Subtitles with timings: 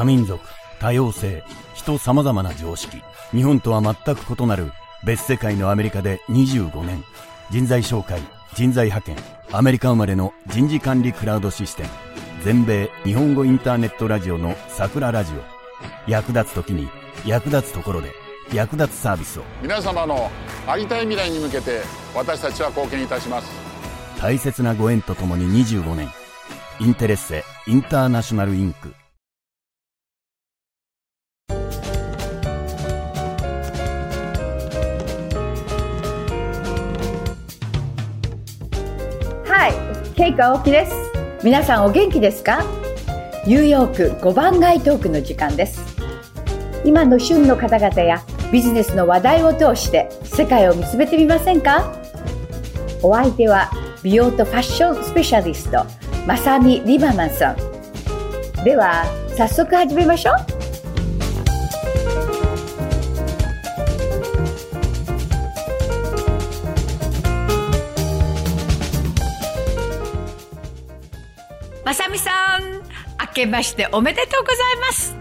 [0.00, 0.40] 多民族、
[0.78, 3.02] 多様性、人様々な常識。
[3.32, 4.72] 日本とは全く異なる
[5.04, 7.04] 別世界のアメリカで25年。
[7.50, 8.18] 人材紹介、
[8.54, 9.16] 人材派遣、
[9.52, 11.88] アメリカ生まれの人事管理クラウドシステム。
[12.42, 16.10] 全米日本語インターネットラジオの桜ラジオ。
[16.10, 16.88] 役立つ時に
[17.26, 18.10] 役立つところで
[18.54, 19.42] 役立つサービスを。
[19.60, 20.30] 皆様の
[20.66, 21.82] ありたい未来に向けて
[22.14, 23.50] 私たちは貢献いたします
[24.18, 26.08] 大切なご縁とともに25年。
[26.80, 28.94] インテレッセインターナショナルインク。
[40.20, 40.92] ケイカオキです。
[41.42, 42.62] 皆さんお元気ですか？
[43.46, 45.96] ニューヨーク5番街トークの時間です。
[46.84, 51.94] 今の旬の方々やビジネスの話題を通して世界を見つめてみませんか？
[53.02, 53.70] お相手は
[54.02, 55.86] 美容とファッションスペシャリスト、
[56.26, 57.56] まさみリバマンさん。
[58.62, 59.06] では、
[59.38, 60.59] 早速始めましょう。
[71.90, 72.62] まさみさん、
[73.20, 75.16] 明けましておめでとうございます。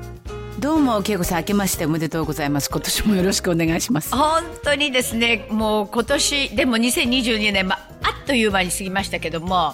[0.60, 2.70] どうも、恵子さん、明けましておめでとうございます。
[2.70, 4.16] 今年もよろしくお願いします。
[4.16, 9.74] 本当にですね、もう今年、でも2022年、まあ、あっという間に過ぎましたけども、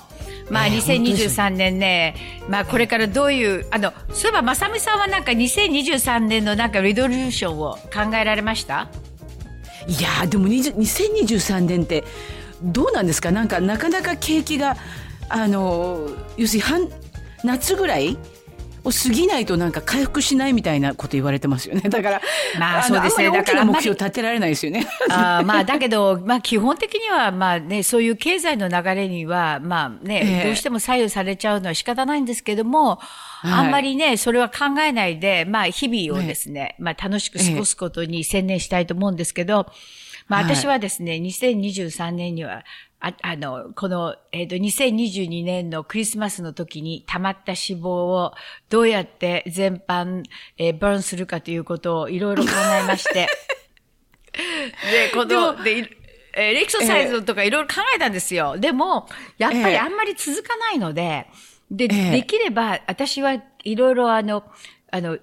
[0.49, 2.15] まあ、ええ2023年ね、
[2.47, 8.87] まあ、これからどういう、あの、そういえば、まさみさんはなんか2023年のなんかリドリューションを考えられました？
[9.89, 12.05] いやー、でも20 2023年って、
[12.63, 13.33] どうなんですか？
[13.33, 14.77] なんか、なかなか景気が、
[15.29, 16.89] あのー、要するに半、
[17.43, 18.17] 夏ぐらい
[18.85, 21.81] を過ぎないとなんか回復しないみたいなこと言われてますよね。
[21.89, 22.21] だから、
[22.53, 23.31] のまあそうですね。
[23.31, 24.87] だからあんまり標立てられないですよね。
[25.09, 30.43] あーまあ、だけど、まあ、基本的には、まあね、そういう経済の流れには、まあね、ええ。
[30.45, 32.99] どうしても左右されちゃうのは仕方ないんですけども、
[33.43, 33.47] い。
[33.47, 39.67] あんまりね、それは考えないで、まあ、日々をですね、まあ、楽しく過ごすことに専念したいと思うんですけど、
[40.27, 40.55] まあ、はい。
[40.55, 42.63] 私はですね、2023年には、
[43.05, 48.33] ああの、この、えっ、と、2022年のクリスマスの時に溜まった脂肪を
[48.69, 50.23] どうやって全般、
[50.57, 52.49] えーバーンするかということをいろいろ考
[52.83, 53.27] えまして、
[54.33, 55.89] で、この、で、い
[56.33, 58.57] えーエクササイズとかいろいろ考えたんですよ。
[58.57, 59.07] でも、
[59.37, 61.27] やっぱええりあんまり続かないので、
[61.69, 64.43] で、ええできれば、私はいろいろあの、
[64.91, 65.19] あの、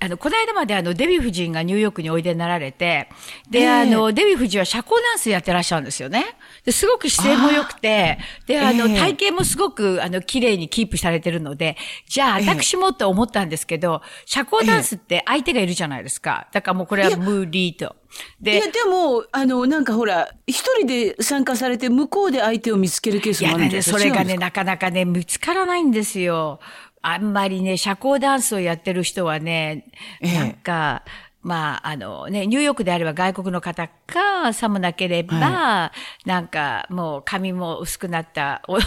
[0.00, 3.08] あのこの間まであの、デヴィ夫人がニューヨークにおいでになられて、
[3.50, 6.24] で、ええあの、デヴィ夫人は社交ダンスやってらっしゃるんですよね。
[6.64, 16.48] で、すごく姿勢も良くて、で、あの、ええ体型もすごく、あの、綺麗にキープされてるので、じゃあ、ええ私もと思ったんですけど、社交ダンスって相手がいるじゃないですか。
[16.52, 17.96] だからもうこれは無理と。
[18.40, 26.60] でいや、、でも、あの、なんかほら、一人で参加されて、向こうで相手を見つけるケースもあるんですかそれがね、なかなかね、見つからないんですよ。
[27.02, 29.86] あんまりね、社交ダンスをやってる人はね、
[30.20, 30.34] ええ。
[30.38, 31.04] なんか、
[31.42, 35.92] まあ、あのね、ニューヨークであれば外国の方か、さもなければ、
[36.26, 38.78] なんかもう髪も薄くなった、お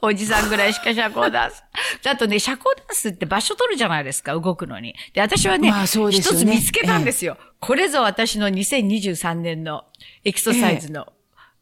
[0.02, 1.62] おじさんぐらいしか社交ダンス。
[2.08, 4.94] あとね、社交ダンスって場所取るじゃないですか、動くのに。
[5.12, 7.36] で、私はね、まあそうです一つ見つけたんですよ。
[7.60, 9.84] これぞ私の2023年の
[10.24, 11.12] エクササイズの、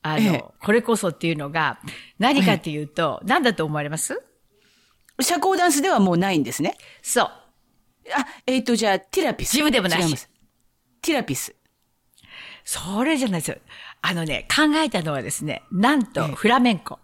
[0.03, 0.45] あの、ええ。
[0.61, 1.79] これこそっていうのが、
[2.19, 4.23] 何かっていうと、何だと思われます？
[5.21, 6.77] 社交ダンスではもうないんですね。
[7.03, 7.25] そう。
[7.25, 9.53] あ、えっ、と、じゃあ、ティラピス。
[9.53, 10.31] ジムでもないし違います。
[11.03, 11.55] ティラピス。
[12.65, 13.59] それじゃないですよ。
[14.03, 16.99] あのね、考えたのはですね、なんと、ええフラメンコ。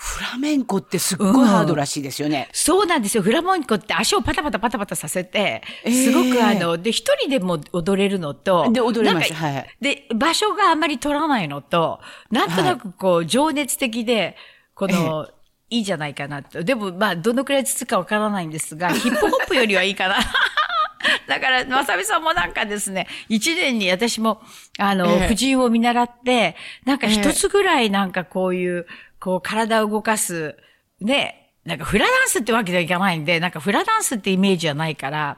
[0.00, 2.48] フラメンコってすっごいハードらしいですよね。
[2.52, 3.22] そうなんですよ。
[3.24, 11.98] フラメンコって足をパタパタパタパタさせて、ええすごくあの、で、一人でも踊れるのと、で踊れますはいはいで、場所があんまり取らないのと、
[12.30, 14.36] なんとなくこう、情熱的で、
[14.76, 15.28] この、
[15.70, 16.62] いいじゃないかなと。
[16.62, 20.16] でも、まあ、どのくらいつつかわからないんですが、 ヒップホップよりはいいかな。
[21.26, 24.40] だから、まさみさんもなんかですね、一年に私も、
[24.78, 28.86] あの、ええ婦人を見習って、なんか一つぐらいなんかこういう、
[29.20, 30.56] こう体を動かす、
[31.00, 35.36] ね、なんかフラダンスってわけにはいかないんで、なんかフラダンスってイメージはないから、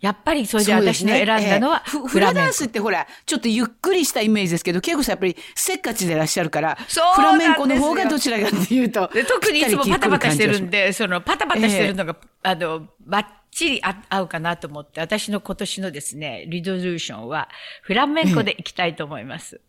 [0.00, 6.78] やっぱりそれで私の選んだのはそうですねええフフラダンスってほら、ちょっとゆっくりしたイメージですけど、恵子さんやっぱりせっかちでいらっしゃるから、
[7.14, 9.08] フラメンコの方がどちらかっていうと。
[9.12, 10.86] で特にいつもパタパタしてるんで。
[10.86, 17.50] で、そのパタパタしてるのが、あの、バッチリあ合うかなと思って、私の今年のですね、リドルーションは、
[17.82, 19.60] フラメンコでいきたいと思います。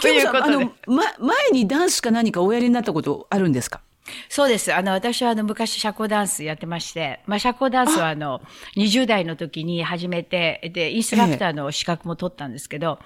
[0.00, 3.80] ということであの、ま、前にダンスか何かおやりになったことあるんですか？
[4.28, 4.74] そうです。
[4.74, 8.14] あの、私はあの、昔社交ダンスやってまして、まあ、社交ダンスはあ。
[8.14, 8.40] の、
[8.76, 12.98] 20代の時に始めて、で、インストラクターの資格も取ったんですけど、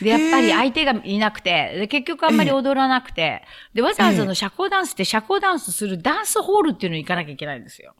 [0.00, 3.42] で、やっぱり相手がいなくて、で結局あんまり踊らなくて、
[3.74, 7.94] で、わざわざの社交ダンスって社交ダンスするダンスホールっていうのに行かなきゃいけないんですよ。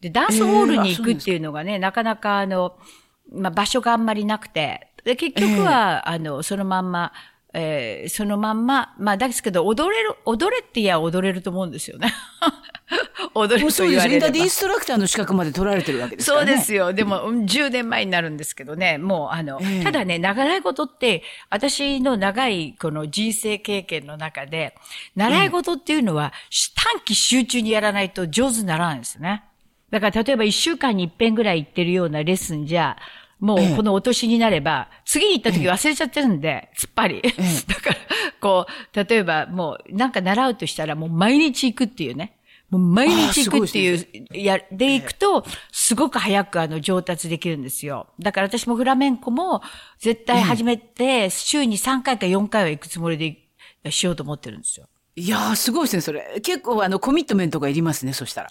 [0.00, 2.76] で、ダンスホールに行くっていうのがね、なかなかあの、
[3.32, 7.12] まあ、場所があんまりなくて、で、結局は、あの、そのまんま、
[7.58, 12.12] えーそのまんま、まあ、ですけど、踊れる、踊れって言や踊れると思うんですよね。
[13.34, 13.98] 踊れるとそうですね。
[13.98, 16.52] 言われればだってインストラクターの資格まで取られてるわけですからね。
[16.52, 16.92] そうですよ。
[16.92, 24.74] でも、うん10年前になるんですけどね、もう、あの、ええただね、習い事って、私の長いこの人生経験の中で、
[25.14, 26.34] 習い事っていうのは、
[26.74, 29.44] 短期集中にやらないと上手にならないんですね。
[29.90, 32.98] だから、例えば一週間に一遍ぐらい行ってるようなレッスンじゃ、
[33.38, 37.22] もうこのお年になれば、次に行った時忘れちゃってるんで、つっぱり。
[37.68, 37.96] だから、
[38.40, 42.36] こう、例えばもう、なんか習うとしたらもう毎日行くっていうね。
[42.70, 48.08] もう毎日行くっていう、や、で行くと、すごく早くあの上達できるんですよ。
[48.18, 49.62] だから私もフラメンコも
[50.00, 53.18] 絶対始めて、週に3回か4回は行くつもり
[53.84, 54.86] でしようと思ってるんですよ。
[55.14, 56.40] いやー、すごいですね、それ。
[56.42, 58.50] 結構、あの、コミットメントがいりますね、そしたら。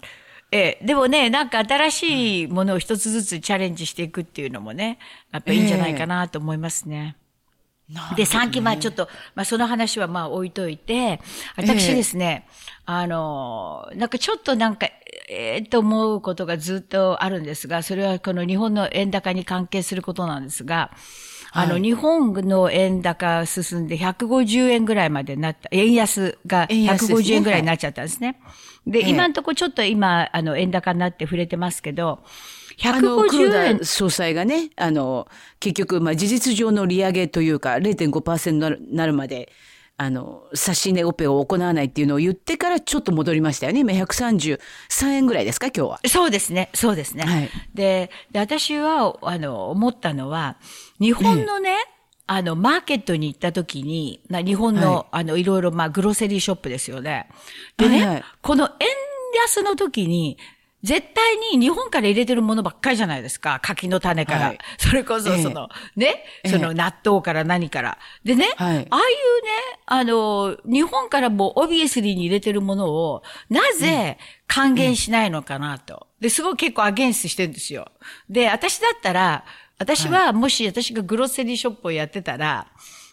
[0.52, 5.00] ええ、でもね、なんか新しいものを一つずつチャレンジしていくっていうのもね、
[5.32, 7.18] やっぱいいんじゃないかなと思いますね。
[8.16, 11.20] で、3期、まあちょっと、まあその話はまあ置いといて、
[11.56, 12.48] 私ですね、
[12.86, 14.88] あの、なんかちょっとなんか、
[15.28, 20.92] ええと思うことがずっとあるんですが、それはこの日本の円高に関係することなんですが、
[21.52, 27.20] あの、日本の円高進んで150円ぐらいまでなった、円安が円安ですね。
[27.20, 28.40] 150円ぐらいになっちゃったんですね。
[28.88, 32.20] で、ええ今のところちょっと今、あの、円高になって触れてますけど、
[32.84, 35.28] あの、黒150円田総裁がね、あの、
[35.60, 39.52] 結局、まあ、事実上の利上げというか、0.5%になるまで、
[39.98, 43.80] あの、指し値オペを行わないっていうのを言ってからちょっと戻りましたよね。
[43.80, 44.60] 今133
[45.12, 46.00] 円ぐらいですか、今日は。
[46.06, 47.24] そうですね、そうですね。
[47.24, 50.58] はいでで、私は、あの、思ったのは、
[51.00, 51.78] 日本のね、
[52.28, 57.30] あの、マーケットに行った時に、な日本の、はいあの、いろいろ、まあ、グロセリーショップですよね。
[57.78, 58.88] でね、はいはいこの円
[59.44, 60.38] 安の時に、
[60.86, 63.60] 絶対に日本から入れてるものばっかりじゃないですか。
[63.64, 64.48] 柿の種から。
[64.48, 67.98] はいそれこそ、ええその、ね、ええその納豆から何から。
[68.24, 68.90] でね、はいああいうね、
[69.88, 76.08] あの、日本からもオビエスリーに入れてるものを、なぜ還元しないのかなと。
[76.22, 77.92] で、すごい結構アゲンストしてるんですよ。
[78.30, 79.44] で、私だったら、
[79.78, 82.68] 私はもし私がグロッセリーショップをやってたら、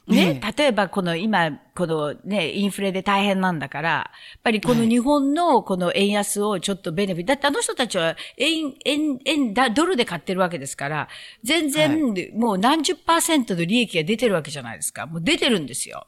[0.06, 11.09] ね、例えばこの今、このね、インフレで大変なんだから、やっぱりこの日本のこの円安をちょっとベネフィット、だってあの人たちは円、円、円、だドルで買ってるわけですから、
[11.44, 15.06] 全然もう何十パーセントの利益が出てるわけじゃないですか。
[15.06, 16.06] もう出てるんですよ。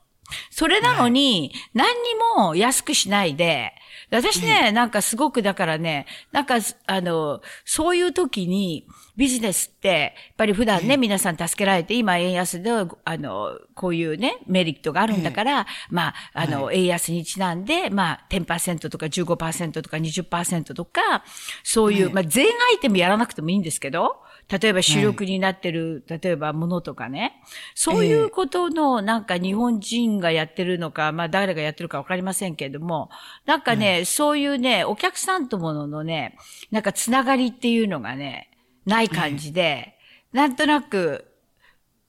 [0.50, 3.72] それなのに、何にも安くしないで、
[4.10, 6.56] 私ね、なんかすごくだからね、なんか、
[6.86, 8.86] あの、そういう時に、
[9.16, 21.24] ビジネスって、やっぱり普段ね、皆さん助けられて、今円安で、あの、こういうね、メリットがあるんだから、まあ、あの、円安にちなんで、まあ、10%とか15%とか20%とか、
[21.62, 24.16] そういう、まあ、全アイテムやらなくてもいいんですけど、
[24.48, 27.40] 例えば主力になってる、例えばものとかね。
[27.74, 33.10] そういうことの、なんか日本人がやってるのか、まあ誰がやってるかわかりませんけれども、
[33.46, 36.36] なんかね、そういうね、お客さんともののね、
[36.70, 38.50] なんかつながりっていうのがね、
[38.86, 39.94] ない感じで、
[40.32, 41.33] なんとなく、ふ、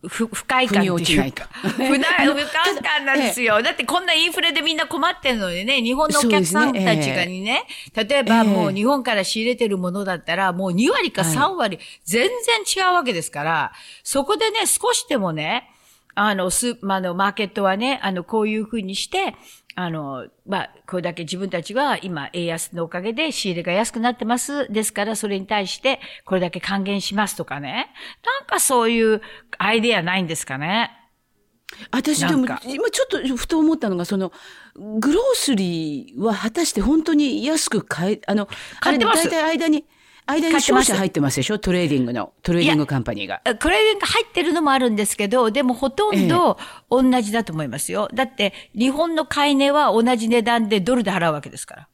[0.07, 1.31] 不快感っていう。
[1.31, 1.47] か。
[1.61, 2.27] 不快
[2.81, 3.61] 感なんですよ。
[3.61, 7.63] だってこんなインフレでみんな困ってるのにね、日本のお客さんたちがにね、
[7.95, 13.71] 例えばもう日本から仕入れてるものだったら、もう2割か3割、全然違うわけですから、
[14.03, 15.69] そこでね、少しでもね、
[16.15, 19.35] あの、スーまあ、あの、マーケットはね、あの、こういうふうにして、
[19.77, 24.71] あの、まあ、これだけ自分たちは今、円安のおかげで仕入れが安くなってます。
[24.71, 27.91] ですから、それに対して、これだけ還元しますとかね。
[28.25, 29.21] なんかそういう
[29.57, 30.91] アイデアないんですかね？
[31.91, 34.31] 私でも今ちょっとふと思ったのがその
[34.75, 38.47] grocery は果たして本当に安く買えあの
[38.79, 39.85] 買ってますあれ大体間に
[40.25, 41.59] 間に買ってます商社入ってますでしょ？
[41.59, 43.41] trading の trading company が。
[43.45, 46.57] これが入ってるのもあるんですけど、でもほとんど
[46.89, 48.09] 同じだと思いますよ。
[48.13, 51.87] だって、日本の買い値は同じ値段でドルで払うわけですから。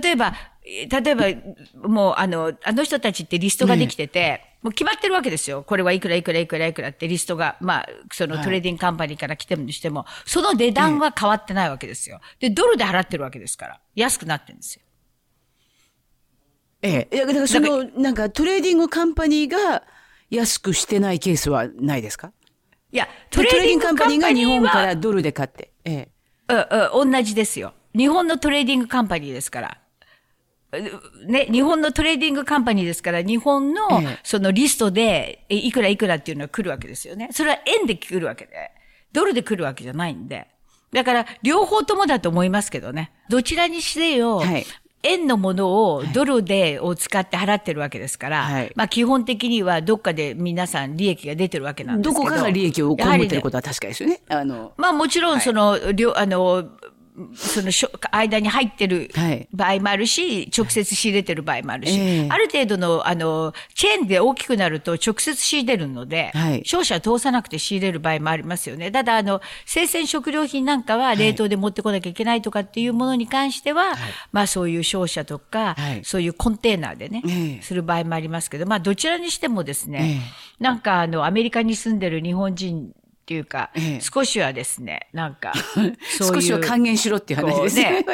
[0.00, 5.64] 例えば、え例えば、もう、あの、あの人たちってリストができてて、もう決まってるわけですよ。
[5.64, 12.20] これはいくらいくらいくらいくらってリストが、まあ、その trading company から来てるにしても、その値段は変わってないわけですよ。
[12.38, 13.80] で、ドルで払ってるわけですから。
[13.96, 14.82] 安くなってるんですよ。
[16.82, 17.16] ええ。
[17.16, 19.84] いやだからそのなんか trading company が
[20.30, 22.32] 安くしてないケースはないですか？
[22.90, 25.72] いや、トレーディングカンパニーが日本からドルで買って。
[25.84, 26.08] ええ。
[26.48, 27.72] うんうん、同じですよ。
[27.96, 29.78] 日本のトレーディングカンパニーですから。
[31.26, 37.28] ね、日本のトレーディングカンパニーですから、日本のええそのリストで、えいくらいくらっていうのは来るわけですよね。
[37.32, 38.70] それは円で来るわけで、
[39.12, 40.48] ドルで来るわけじゃないんで。
[40.90, 43.12] だから、両方ともだと思いますけどね。
[43.28, 44.64] どちらにしてよ、はい
[45.02, 52.24] 円のものをドルで、を使って払ってるわけですから、はいまあ基本的にはどっかで皆さん利益が出てるわけなんですけど。
[52.24, 54.20] どこかが利益を被ってることは確かですよね。
[54.28, 56.64] あの、まあもちろんその、両あの、
[57.34, 57.70] その
[58.10, 59.48] 間に入ってるはい。
[59.52, 62.28] 場合もあるし、直接仕入れてる場合もあるし、ええ。
[62.30, 66.62] ある程度の、あの、チェーンで大きくなると直接仕入れるので、はい。
[66.64, 68.90] 商社通さなくて仕入れる場合もありますよね。
[68.90, 73.94] ただ、あの、生鮮食料品なんかは冷凍で持ってこなきゃいけないとかっていうものに関しては、
[74.32, 76.04] まあそういう商社とか、はい。
[76.04, 77.62] そういうコンテーナーでね、ええ。
[77.62, 80.22] する場合もありますけど、まあどちらにしてもですね、
[80.58, 84.00] なんかあの、アメリカに住んでる日本人っていうか、ええ。
[84.00, 85.96] 少しはですね、なんか、そういう
[86.34, 88.04] 少しは還元しろっていう話ですね。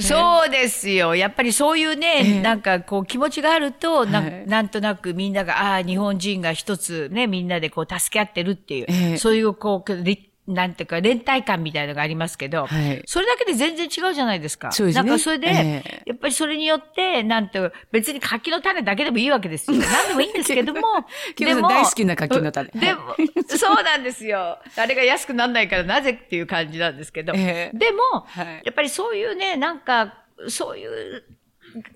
[0.00, 1.14] そう ですよ。
[1.14, 4.46] やっぱりそういうね、なんかこう気持ちがあると、なはい。
[4.46, 9.16] なんとなくみんなが、ああ、日本人が一つね、みんなでこう助け合ってるっていう、ええ。
[9.18, 14.72] そういうこう、りなんていうか、連帯感みたいなのがありますけど、はいそれだけで全然違うじゃないですか。
[14.72, 19.76] そうですねなんかそれで、ええやっぱりそれによって、なんて、別に柿の種だけでもいいわけですよ。
[19.80, 20.80] 何でもいいんですけども、
[21.36, 23.14] キムさん大好きな柿の種でも、
[23.48, 24.58] そうなんですよ。
[24.76, 27.32] あれが安くならないからなぜっていう感じなんですけど。
[27.36, 30.14] ええでも、はいやっぱりそういうね、なんか、
[30.48, 31.24] そういう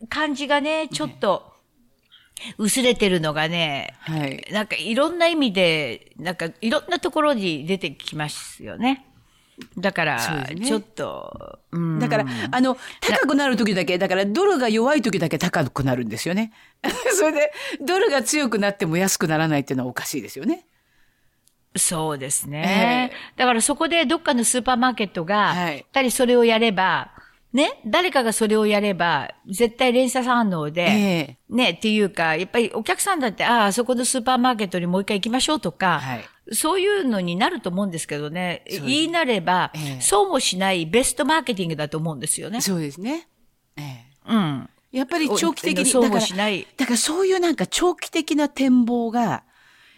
[0.09, 1.54] 感じがね、ちょっと、
[2.59, 4.47] 薄れてるのがね、はい。
[4.53, 9.07] なんかいろんな意味で、なんかいろんなところに出てきますよね。
[9.79, 16.53] だから、ちょっと、うんだから、あの、高くなる時だけ、だからドルが弱い時だけ高くなるんですよね。
[17.15, 20.67] それで、ドルが強くなっても安くならないっていうのはおかしいですよね。
[21.77, 23.11] そうですね。
[23.13, 27.11] えだからそこでどっかのスーパーマーケットが、はいやっぱりそれをやれば、
[27.55, 42.61] ね、誰かがそれをやれば、絶対連鎖反応で、えね、っていうか、やっぱりお客さんだって、ああ、あそこのスーパーマーケットにもう一回行きましょうとか、はいそういうのになると思うんですけどね、す言いなれば、ええそうもしないベストマーケティングだと思うんですよね。
[42.61, 43.29] そうですね。
[43.79, 44.69] ええうん。
[44.93, 46.67] やっぱり長期的に、そうもだからしない。
[46.77, 49.45] だからそういうなんか長期的な展望が、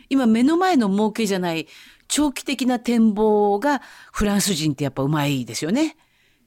[0.09, 1.67] 今目の前の儲けじゃない
[2.07, 3.83] 長期的な展望が
[4.13, 5.97] フランス人ってやっぱうまいですよね。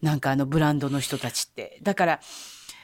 [0.01, 1.79] なんかあのブランドの人たちって。
[1.83, 2.19] だから、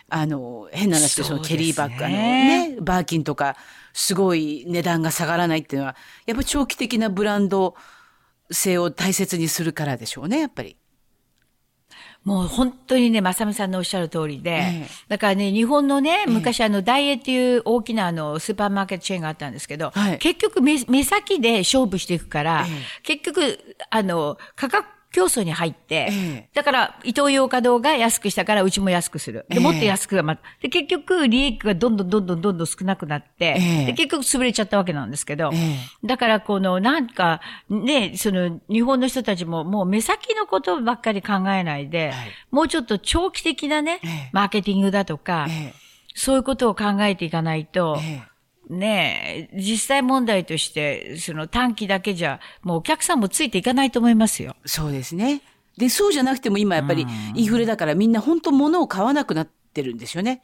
[0.10, 3.58] あの、変な話でそのケリーバッグ、あのね、バーキンとか、
[3.94, 5.96] すごい値段が下がらないっていうのは、
[6.26, 7.76] やっぱ長期的なブランド
[8.52, 10.78] 性を大切にするからでしょうね、やっぱり。
[12.24, 14.88] もう本当にね、まさみさんのおっしゃる通りで、ええ。
[15.08, 20.18] だからね、日本のね、昔あの、ダイエーっていう大きなあの、スーパーマーケットチェーンがあったんですけど、はい。
[20.18, 22.72] 結局目、目先で勝負していくから、え。
[23.04, 26.50] 結局、あの、価格競争に入って、ええ。
[26.54, 29.46] だから、伊東洋華堂が安くしたから、うちも安くする。
[29.48, 29.64] で、ええ。
[29.64, 42.16] もっと安くがま、で、結局、利益がどんどんどんどんどんどん少なくなって、ええで、結局潰れちゃったわけなんですけど、えだから、この、なんか、ね、その、日本の人たちも、もう目先のことばっかり考えないで、はい
[42.52, 45.74] もうちょっと長期的なね、ええマーケティングだとか、え
[46.14, 48.35] そういうことを考えていかないと、ええ
[48.70, 54.56] ねえ、実際問題として、その短期だけじゃ、もうお客さんもついていかないと思いますよ。
[54.66, 55.42] そうですね。
[55.78, 57.06] で、そうじゃなくても今やっぱり
[57.36, 60.42] インフレだからみんな本当物を買わなくなってるんですよね。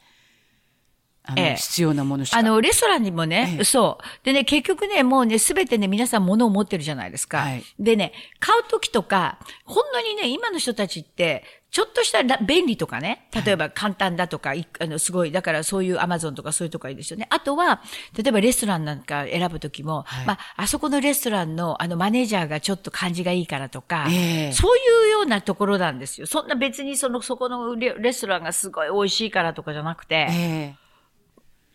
[1.24, 2.38] あの、ええ必要なものしか。
[2.38, 4.24] あの、レストランにもね、ええそう。
[4.24, 7.38] でね、結局ね、もうね、すべてね、皆さん物を持ってるじゃないですか。
[7.38, 17.26] はいでね、買うときとか、ほんのにね、今の人たちって、ちょっとしたら便利とかね、例えば簡単だとか、いあの、すごい、だからそういうアマゾンとかそういうとこがいいですよね。
[17.30, 17.80] あとは、
[18.14, 26.26] 例えばレストランなんか選ぶときも、はいまあ、あそこのレストランのあのマネージャーがちょっと感じがいいからとか、ええそういうようなところなんですよ。
[26.26, 30.82] そんな別にその、そこのレレストランがすごい美味しいからとかじゃなくて、ええ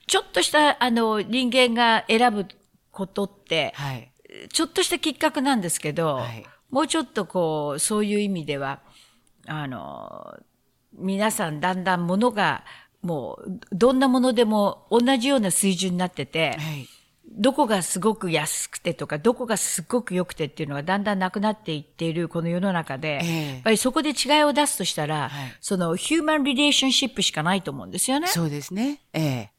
[0.06, 2.46] ちょっとした、あの、人間が選ぶ
[2.92, 4.12] ことって、はい。
[4.54, 8.82] ちょっとしたきっかけなんですけど、はいもうちょっとこう、そういう意味では、
[9.48, 10.38] あの、
[10.94, 12.64] 皆さんだんだんものが、
[13.02, 16.88] もう、どんなものでも同じような水準になってて、はい。
[17.30, 28.28] どこがすごく安くてとか、どこがすごく良くてっていうのがだんだんなくなっていっているこの世の中で、ええやっぱりそこで違いを出すとしたら、はいそのヒューマンリレーションシップしかないと思うんですよね。
[28.28, 29.02] そうですね。
[29.14, 29.50] ええ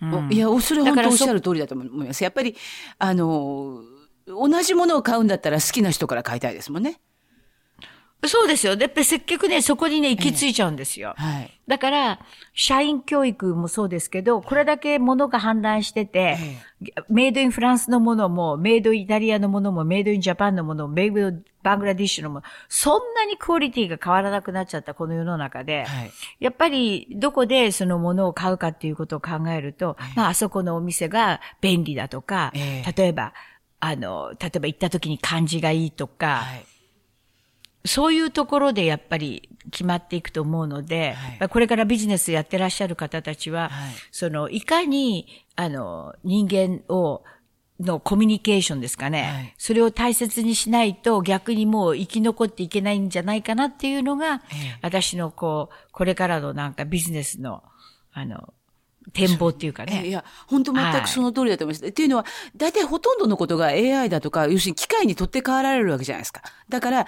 [0.00, 2.22] うんおいや、おそれ本当おっしゃる通りだと思います。
[2.22, 2.54] やっぱり、
[2.98, 3.80] あの、
[4.26, 7.00] 同じものを買うんだったら好きな人から買いたいですもんね。
[8.26, 8.74] そうですよ。
[8.74, 11.14] で、やっぱり結局ね、そこにね、行き着いちゃうんですよ。
[11.16, 11.60] はい。
[11.68, 12.18] だから、
[12.52, 16.36] 社員教育もそうですけど、これだけ物が氾濫してて、
[17.08, 21.32] メイドインフランスのものも、メイドイタリアのものも、メイドインジャパンのものも、メイド
[21.62, 26.10] バングラディッシュのもの、そんなにクオリティが変わらなくなっちゃったこの世の中で、はい
[26.40, 33.32] やっぱりどこでそのものを買うかっていうことを考えると、まああそこのお店が便利だとか、ええ例えば、
[33.80, 36.64] あの、例えば行った時に感じがいいとか、はい。
[37.88, 45.26] そういうところでやっぱり決まっていくと思うので、はいこれからビジネスやってらっしゃる方たちは、はいその、いかに、
[45.56, 47.22] あの、人間を、
[47.80, 57.62] のコミュニケーションですかね、はいそれを大切にしないと逆にもう生き残っていけないんじゃないかなっていうのが、ええ私のこう、これからのなんかビジネスの、
[58.12, 58.52] あの、
[59.12, 60.00] 展望っていうかね。
[60.04, 61.86] ええいや、本当全くその通りだと思います。
[61.86, 62.26] っていうのは、
[62.56, 66.42] 大体ほとんどのことが AI だとか、要するに機械に取って代わられるわけじゃないですか。
[66.68, 67.06] だから、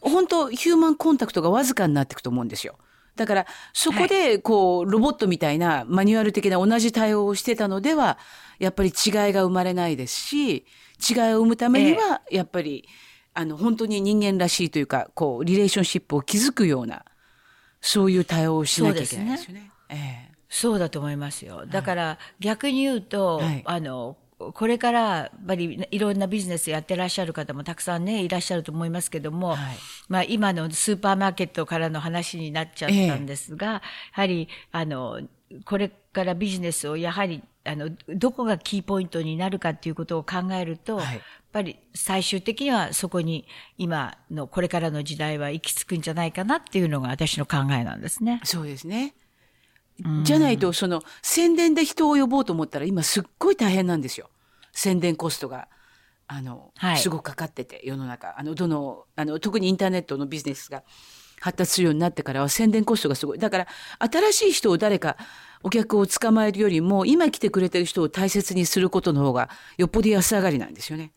[0.00, 2.76] 本当ヒューマンコンタクトがわずかになっていくと思うんですよ。
[3.16, 8.18] だから、そこで、こう、ロボットみたいな、マニュアル的な同じ対応をしてたのでは、
[8.58, 10.66] やっぱり違いが生まれないですし、
[11.08, 12.88] 違いを生むためには、やっぱり、
[13.32, 17.04] あの、本当に人間らしいというか、こう、リレーションシップを築くような、
[17.80, 19.70] そういう対応をしなきゃいけないですよね。
[19.90, 21.66] ええそうだと思いますよ。
[21.66, 24.16] だから逆に言うと、はいあの、
[24.52, 29.58] これから、やっぱりいろんなビジネスやってらっしゃる方もたくさんね、いらっしゃると思いますけども、はい
[30.08, 33.82] まあ今のスーパーマーケットからの話になっちゃったんですが、や
[34.12, 35.20] はり、あの、
[35.64, 41.20] これからビジネスをやはり、あの、どこがキーポイントになるかっていうことを考えると、はい
[41.54, 43.46] やっぱり最終的にはそこに
[43.78, 48.40] 今のこれからの時代は行き着くんじゃないかなっていうのが私の考えなんですね。
[48.42, 49.14] そうですね。
[50.24, 54.28] じゃないと、その、宣伝で人を呼ぼうと思ったら、今すっごい大変なんですよ。
[54.74, 55.68] 宣伝コストが、
[56.26, 58.38] あの、はいすごくかかってて、世の中。
[58.38, 60.82] あの、どの、あの、特にインターネットのビジネスが
[61.40, 63.38] 発達するようになってからは宣伝コストがすごい。
[63.38, 63.66] だから、
[63.98, 65.16] 新しい人を誰か、
[65.62, 71.12] お客を捕まえるよりも、今来てくれてる人を大切にすることの方が、よっぽど安上がりなんですよね。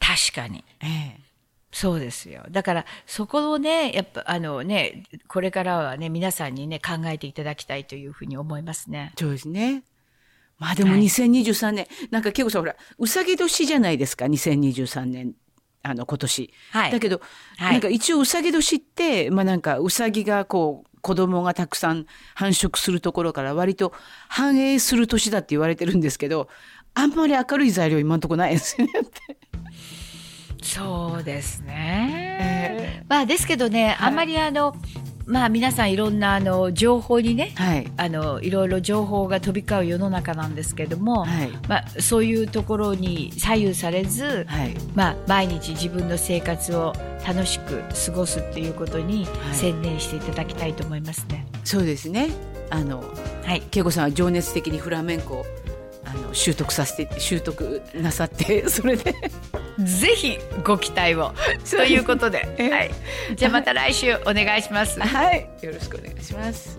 [0.00, 0.64] 確かに。
[0.80, 0.86] え
[1.18, 1.28] え。
[1.70, 2.46] そうですよ。
[2.50, 9.12] だから、そこをね、やっぱ、あのね、これからはね、皆さんにね、考えていただきたいというふうに思いますね。
[9.18, 9.84] そうですね。
[10.58, 15.34] まあでもはい2023年、なんか結構さんほら、うさぎ年じゃないですか、2023年、
[15.82, 16.54] あの今年。
[16.70, 17.20] はいだけど、
[17.58, 23.92] はいなんか一応うさぎ年って、まあなんかうさぎがこう、子供がたくさん繁殖するところから割と
[24.28, 26.48] 繁栄する年だって言われてるんですけど、
[26.94, 29.38] あんまり明るい材料今のとこないですよねって。
[30.62, 33.04] そうですね。
[33.08, 34.74] まあ、ですけどね、あんまりあの、
[35.28, 37.92] まあ皆さんいろんなあの情報にね、はい。
[37.98, 44.74] あのいろいろ情報が飛び交う世の中なんですけども、はいまあ、そういうところに左右されず、はい。
[44.94, 46.94] まあ、毎日自分の生活を
[47.26, 51.46] 楽しく過ごすっていうことにはい専念していただきたいと思いますね。
[51.62, 52.30] そうですね。
[52.70, 53.04] あの、
[53.44, 55.46] はい、恵子さんは情熱的にフラメンコを
[56.06, 59.14] あの習得させて、習得なさって、 それで。
[59.84, 61.34] ぜひご期待を。
[61.70, 62.90] ということで、はい、
[63.36, 65.00] じゃあまた来週お願いします。
[65.00, 66.76] はい、よろしくお願いします。